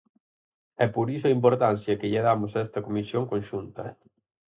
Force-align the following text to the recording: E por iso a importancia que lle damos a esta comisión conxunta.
E 0.83 0.85
por 0.95 1.07
iso 1.15 1.25
a 1.27 1.35
importancia 1.37 1.97
que 1.99 2.09
lle 2.11 2.25
damos 2.27 2.51
a 2.53 2.61
esta 2.65 2.83
comisión 2.87 3.23
conxunta. 3.31 3.83